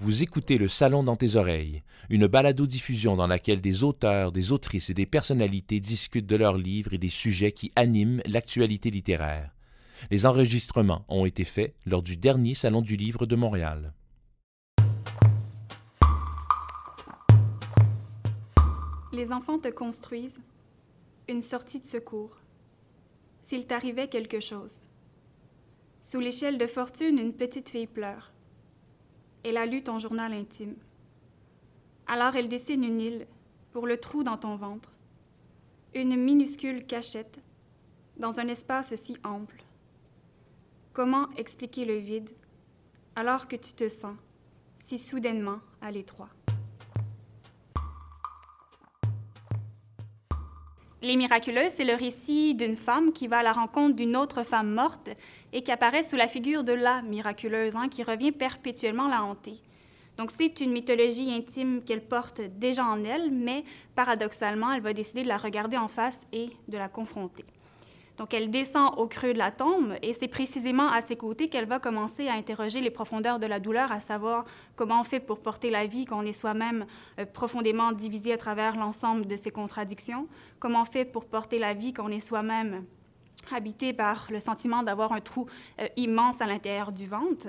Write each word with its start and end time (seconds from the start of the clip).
Vous 0.00 0.22
écoutez 0.22 0.58
Le 0.58 0.68
Salon 0.68 1.02
dans 1.02 1.16
tes 1.16 1.34
oreilles, 1.34 1.82
une 2.08 2.28
balado-diffusion 2.28 3.16
dans 3.16 3.26
laquelle 3.26 3.60
des 3.60 3.82
auteurs, 3.82 4.30
des 4.30 4.52
autrices 4.52 4.90
et 4.90 4.94
des 4.94 5.06
personnalités 5.06 5.80
discutent 5.80 6.28
de 6.28 6.36
leurs 6.36 6.56
livres 6.56 6.94
et 6.94 6.98
des 6.98 7.08
sujets 7.08 7.50
qui 7.50 7.72
animent 7.74 8.22
l'actualité 8.24 8.92
littéraire. 8.92 9.56
Les 10.12 10.24
enregistrements 10.24 11.04
ont 11.08 11.26
été 11.26 11.42
faits 11.42 11.74
lors 11.84 12.02
du 12.02 12.16
dernier 12.16 12.54
Salon 12.54 12.80
du 12.80 12.94
Livre 12.94 13.26
de 13.26 13.34
Montréal. 13.34 13.92
Les 19.12 19.32
enfants 19.32 19.58
te 19.58 19.68
construisent 19.68 20.40
une 21.28 21.40
sortie 21.40 21.80
de 21.80 21.86
secours. 21.86 22.36
S'il 23.42 23.66
t'arrivait 23.66 24.06
quelque 24.06 24.38
chose. 24.38 24.76
Sous 26.00 26.20
l'échelle 26.20 26.56
de 26.56 26.68
fortune, 26.68 27.18
une 27.18 27.32
petite 27.32 27.68
fille 27.68 27.88
pleure. 27.88 28.32
Elle 29.44 29.56
a 29.56 29.66
lu 29.66 29.82
ton 29.82 29.98
journal 29.98 30.32
intime. 30.32 30.74
Alors 32.06 32.36
elle 32.36 32.48
dessine 32.48 32.84
une 32.84 33.00
île 33.00 33.26
pour 33.72 33.86
le 33.86 33.98
trou 33.98 34.22
dans 34.22 34.38
ton 34.38 34.56
ventre, 34.56 34.92
une 35.94 36.16
minuscule 36.16 36.86
cachette 36.86 37.38
dans 38.16 38.40
un 38.40 38.48
espace 38.48 38.94
si 38.94 39.16
ample. 39.24 39.62
Comment 40.92 41.30
expliquer 41.36 41.84
le 41.84 41.96
vide 41.96 42.30
alors 43.14 43.46
que 43.46 43.56
tu 43.56 43.72
te 43.72 43.88
sens 43.88 44.16
si 44.76 44.98
soudainement 44.98 45.60
à 45.80 45.90
l'étroit? 45.90 46.30
Les 51.00 51.14
Miraculeuses, 51.14 51.74
c'est 51.76 51.84
le 51.84 51.94
récit 51.94 52.56
d'une 52.56 52.74
femme 52.74 53.12
qui 53.12 53.28
va 53.28 53.38
à 53.38 53.42
la 53.44 53.52
rencontre 53.52 53.94
d'une 53.94 54.16
autre 54.16 54.42
femme 54.42 54.74
morte 54.74 55.10
et 55.52 55.62
qui 55.62 55.70
apparaît 55.70 56.02
sous 56.02 56.16
la 56.16 56.26
figure 56.26 56.64
de 56.64 56.72
la 56.72 57.02
miraculeuse, 57.02 57.76
hein, 57.76 57.88
qui 57.88 58.02
revient 58.02 58.32
perpétuellement 58.32 59.06
la 59.06 59.22
hanter. 59.22 59.60
Donc 60.16 60.32
c'est 60.32 60.60
une 60.60 60.72
mythologie 60.72 61.32
intime 61.32 61.84
qu'elle 61.84 62.04
porte 62.04 62.40
déjà 62.40 62.84
en 62.84 63.04
elle, 63.04 63.30
mais 63.30 63.62
paradoxalement, 63.94 64.72
elle 64.72 64.82
va 64.82 64.92
décider 64.92 65.22
de 65.22 65.28
la 65.28 65.36
regarder 65.36 65.76
en 65.76 65.86
face 65.86 66.18
et 66.32 66.50
de 66.66 66.76
la 66.76 66.88
confronter. 66.88 67.44
Donc 68.18 68.34
elle 68.34 68.50
descend 68.50 68.92
au 68.98 69.06
creux 69.06 69.32
de 69.32 69.38
la 69.38 69.52
tombe 69.52 69.94
et 70.02 70.12
c'est 70.12 70.28
précisément 70.28 70.90
à 70.90 71.00
ses 71.00 71.16
côtés 71.16 71.48
qu'elle 71.48 71.66
va 71.66 71.78
commencer 71.78 72.26
à 72.26 72.34
interroger 72.34 72.80
les 72.80 72.90
profondeurs 72.90 73.38
de 73.38 73.46
la 73.46 73.60
douleur, 73.60 73.92
à 73.92 74.00
savoir 74.00 74.44
comment 74.74 75.00
on 75.00 75.04
fait 75.04 75.20
pour 75.20 75.38
porter 75.38 75.70
la 75.70 75.86
vie 75.86 76.04
quand 76.04 76.18
on 76.18 76.26
est 76.26 76.32
soi-même 76.32 76.84
euh, 77.20 77.24
profondément 77.24 77.92
divisé 77.92 78.32
à 78.32 78.36
travers 78.36 78.76
l'ensemble 78.76 79.26
de 79.26 79.36
ses 79.36 79.52
contradictions, 79.52 80.26
comment 80.58 80.82
on 80.82 80.84
fait 80.84 81.04
pour 81.04 81.26
porter 81.26 81.60
la 81.60 81.74
vie 81.74 81.92
quand 81.92 82.06
on 82.06 82.10
est 82.10 82.18
soi-même 82.18 82.84
habité 83.52 83.92
par 83.92 84.26
le 84.30 84.40
sentiment 84.40 84.82
d'avoir 84.82 85.12
un 85.12 85.20
trou 85.20 85.46
euh, 85.80 85.86
immense 85.96 86.40
à 86.40 86.46
l'intérieur 86.46 86.90
du 86.90 87.06
ventre. 87.06 87.48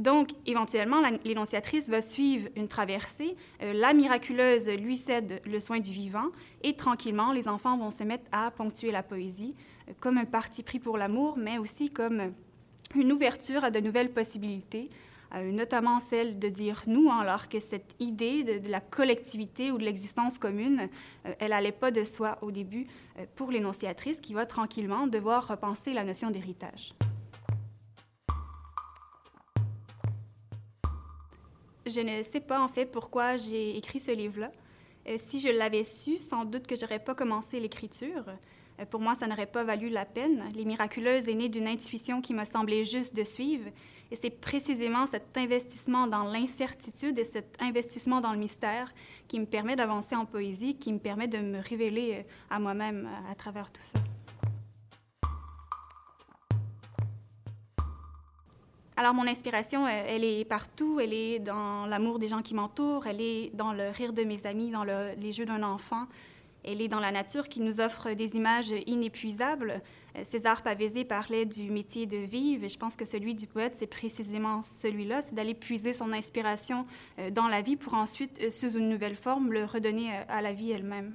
Donc, 0.00 0.30
éventuellement, 0.46 1.02
l'énonciatrice 1.24 1.90
va 1.90 2.00
suivre 2.00 2.48
une 2.56 2.68
traversée. 2.68 3.36
Euh, 3.62 3.74
la 3.74 3.92
miraculeuse 3.92 4.68
lui 4.70 4.96
cède 4.96 5.42
le 5.44 5.60
soin 5.60 5.78
du 5.78 5.92
vivant 5.92 6.30
et 6.62 6.74
tranquillement, 6.74 7.32
les 7.32 7.48
enfants 7.48 7.76
vont 7.76 7.90
se 7.90 8.02
mettre 8.02 8.24
à 8.32 8.50
ponctuer 8.50 8.92
la 8.92 9.02
poésie 9.02 9.54
comme 10.00 10.16
un 10.16 10.24
parti 10.24 10.62
pris 10.62 10.78
pour 10.78 10.96
l'amour, 10.96 11.36
mais 11.36 11.58
aussi 11.58 11.90
comme 11.90 12.32
une 12.94 13.12
ouverture 13.12 13.62
à 13.62 13.70
de 13.70 13.78
nouvelles 13.80 14.10
possibilités, 14.10 14.88
euh, 15.34 15.52
notamment 15.52 16.00
celle 16.00 16.38
de 16.38 16.48
dire 16.48 16.82
nous, 16.86 17.10
hein, 17.10 17.18
alors 17.20 17.48
que 17.48 17.58
cette 17.58 17.94
idée 18.00 18.42
de, 18.42 18.70
la 18.70 18.80
collectivité 18.80 19.70
ou 19.70 19.78
de 19.78 19.84
l'existence 19.84 20.38
commune, 20.38 20.88
euh, 21.26 21.32
elle 21.38 21.50
n'allait 21.50 21.72
pas 21.72 21.90
de 21.90 22.04
soi 22.04 22.38
au 22.42 22.50
début 22.50 22.86
euh, 23.18 23.26
pour 23.36 23.50
l'énonciatrice 23.50 24.18
qui 24.20 24.34
va 24.34 24.46
tranquillement 24.46 25.06
devoir 25.06 25.46
repenser 25.46 25.92
la 25.92 26.04
notion 26.04 26.30
d'héritage. 26.30 26.94
Je 31.92 32.00
ne 32.00 32.22
sais 32.22 32.40
pas 32.40 32.60
en 32.62 32.68
fait 32.68 32.86
pourquoi 32.86 33.36
j'ai 33.36 33.76
écrit 33.76 34.00
ce 34.00 34.12
livre-là. 34.12 34.50
si 35.16 35.40
je 35.40 35.48
l'avais 35.48 35.84
su, 35.84 36.18
sans 36.18 36.44
doute 36.44 36.66
que 36.66 36.76
j'aurais 36.76 36.98
pas 36.98 37.14
commencé 37.14 37.60
l'écriture. 37.60 38.24
Euh, 38.80 38.84
pour 38.84 39.00
moi, 39.00 39.14
ça 39.14 39.26
n'aurait 39.26 39.46
pas 39.46 39.64
valu 39.64 39.88
la 39.88 40.04
peine. 40.04 40.48
Les 40.54 40.64
miraculeuses 40.64 41.28
est 41.28 41.34
née 41.34 41.48
d'une 41.48 41.68
intuition 41.68 42.20
qui 42.20 42.34
m'a 42.34 42.44
semblé 42.44 42.84
juste 42.84 43.14
de 43.14 43.24
suivre. 43.24 43.70
Et 44.10 44.16
c'est 44.16 44.30
précisément 44.30 45.06
cet 45.06 45.36
investissement 45.36 46.06
dans 46.06 46.24
l'incertitude 46.24 47.18
et 47.18 47.24
cet 47.24 47.56
investissement 47.60 48.20
dans 48.20 48.32
le 48.32 48.38
mystère 48.38 48.92
qui 49.28 49.38
me 49.38 49.46
permet 49.46 49.76
d'avancer 49.76 50.16
en 50.16 50.26
poésie, 50.26 50.76
qui 50.76 50.92
me 50.92 50.98
permet 50.98 51.28
de 51.28 51.38
me 51.38 51.60
révéler 51.60 52.14
euh, 52.14 52.54
à 52.54 52.58
moi-même 52.58 53.06
euh, 53.06 53.32
à 53.32 53.34
travers 53.34 53.70
tout 53.70 53.82
ça. 53.82 54.00
Alors, 59.00 59.14
mon 59.14 59.26
inspiration, 59.26 59.88
elle 59.88 60.24
est 60.24 60.44
partout. 60.44 61.00
Elle 61.00 61.14
est 61.14 61.38
dans 61.38 61.86
l'amour 61.86 62.18
des 62.18 62.28
gens 62.28 62.42
qui 62.42 62.52
m'entourent, 62.52 63.06
elle 63.06 63.22
est 63.22 63.50
dans 63.54 63.72
le 63.72 63.88
rire 63.88 64.12
de 64.12 64.24
mes 64.24 64.44
amis, 64.44 64.70
dans 64.70 64.84
les 64.84 65.32
jeux 65.32 65.46
d'un 65.46 65.62
enfant, 65.62 66.04
elle 66.64 66.82
est 66.82 66.88
dans 66.88 67.00
la 67.00 67.10
nature 67.10 67.48
qui 67.48 67.62
nous 67.62 67.80
offre 67.80 68.12
des 68.12 68.36
images 68.36 68.74
inépuisables. 68.84 69.80
Euh, 70.16 70.24
César 70.24 70.60
Pavese 70.60 71.02
parlait 71.08 71.46
du 71.46 71.70
métier 71.70 72.04
de 72.04 72.18
vivre 72.18 72.64
et 72.64 72.68
je 72.68 72.76
pense 72.76 72.94
que 72.94 73.06
celui 73.06 73.34
du 73.34 73.46
poète, 73.46 73.74
c'est 73.74 73.86
précisément 73.86 74.60
celui-là, 74.60 75.22
c'est 75.22 75.34
d'aller 75.34 75.54
puiser 75.54 75.94
son 75.94 76.12
inspiration 76.12 76.82
euh, 77.18 77.30
dans 77.30 77.48
la 77.48 77.62
vie 77.62 77.76
pour 77.76 77.94
ensuite, 77.94 78.38
euh, 78.42 78.50
sous 78.50 78.76
une 78.76 78.90
nouvelle 78.90 79.16
forme, 79.16 79.50
le 79.50 79.64
redonner 79.64 80.10
à 80.28 80.42
la 80.42 80.52
vie 80.52 80.72
elle-même. 80.72 81.14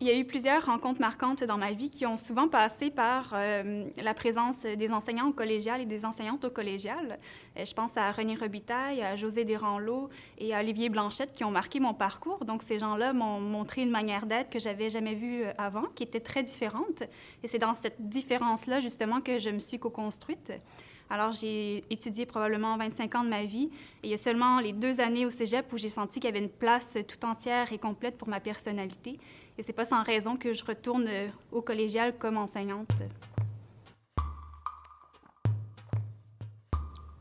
Il 0.00 0.06
y 0.06 0.10
a 0.10 0.16
eu 0.16 0.24
plusieurs 0.24 0.64
rencontres 0.66 1.00
marquantes 1.00 1.42
dans 1.42 1.58
ma 1.58 1.72
vie 1.72 1.90
qui 1.90 2.06
ont 2.06 2.16
souvent 2.16 2.46
passé 2.46 2.88
par 2.88 3.32
euh, 3.34 3.84
la 4.00 4.14
présence 4.14 4.60
des 4.60 4.92
enseignants 4.92 5.26
au 5.26 5.32
collégial 5.32 5.80
et 5.80 5.86
des 5.86 6.04
enseignantes 6.04 6.44
au 6.44 6.50
collégial. 6.50 7.18
Euh, 7.56 7.64
je 7.64 7.74
pense 7.74 7.96
à 7.96 8.12
René 8.12 8.36
Robitaille, 8.36 9.02
à 9.02 9.16
José 9.16 9.44
Desranleau 9.44 10.08
et 10.38 10.54
à 10.54 10.60
Olivier 10.60 10.88
Blanchette 10.88 11.32
qui 11.32 11.42
ont 11.42 11.50
marqué 11.50 11.80
mon 11.80 11.94
parcours. 11.94 12.44
Donc, 12.44 12.62
ces 12.62 12.78
gens-là 12.78 13.12
m'ont 13.12 13.40
montré 13.40 13.82
une 13.82 13.90
manière 13.90 14.26
d'être 14.26 14.50
que 14.50 14.60
j'avais 14.60 14.88
jamais 14.88 15.16
vue 15.16 15.42
euh, 15.42 15.52
avant, 15.58 15.86
qui 15.96 16.04
était 16.04 16.20
très 16.20 16.44
différente. 16.44 17.02
Et 17.42 17.48
c'est 17.48 17.58
dans 17.58 17.74
cette 17.74 18.00
différence-là, 18.08 18.78
justement, 18.78 19.20
que 19.20 19.40
je 19.40 19.50
me 19.50 19.58
suis 19.58 19.80
co-construite. 19.80 20.52
Alors, 21.10 21.32
j'ai 21.32 21.84
étudié 21.90 22.26
probablement 22.26 22.76
25 22.76 23.14
ans 23.14 23.24
de 23.24 23.30
ma 23.30 23.44
vie 23.44 23.70
et 24.02 24.08
il 24.08 24.10
y 24.10 24.14
a 24.14 24.18
seulement 24.18 24.60
les 24.60 24.72
deux 24.72 25.00
années 25.00 25.24
au 25.24 25.30
cégep 25.30 25.72
où 25.72 25.78
j'ai 25.78 25.88
senti 25.88 26.20
qu'il 26.20 26.28
y 26.28 26.32
avait 26.32 26.44
une 26.44 26.50
place 26.50 26.98
tout 27.08 27.24
entière 27.24 27.72
et 27.72 27.78
complète 27.78 28.18
pour 28.18 28.28
ma 28.28 28.40
personnalité. 28.40 29.18
Et 29.56 29.62
c'est 29.62 29.72
pas 29.72 29.86
sans 29.86 30.02
raison 30.02 30.36
que 30.36 30.52
je 30.52 30.64
retourne 30.64 31.08
au 31.50 31.62
collégial 31.62 32.16
comme 32.18 32.36
enseignante. 32.36 32.92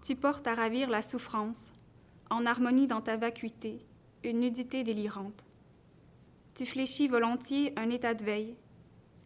Tu 0.05 0.15
portes 0.15 0.47
à 0.47 0.55
ravir 0.55 0.89
la 0.89 1.01
souffrance, 1.01 1.73
en 2.29 2.45
harmonie 2.45 2.87
dans 2.87 3.01
ta 3.01 3.17
vacuité, 3.17 3.79
une 4.23 4.39
nudité 4.39 4.83
délirante. 4.83 5.45
Tu 6.55 6.65
fléchis 6.65 7.07
volontiers 7.07 7.73
un 7.77 7.89
état 7.89 8.13
de 8.13 8.23
veille. 8.23 8.55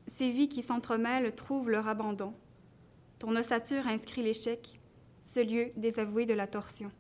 Ces 0.08 0.30
vies 0.30 0.50
qui 0.50 0.62
s'entremêlent 0.62 1.34
trouvent 1.36 1.70
leur 1.70 1.88
abandon. 1.88 2.34
Ton 3.22 3.36
ossature 3.36 3.86
inscrit 3.86 4.24
l'échec, 4.24 4.80
ce 5.22 5.42
lieu 5.42 5.72
désavoué 5.78 6.26
de 6.26 6.34
la 6.34 6.48
torsion. 6.48 6.92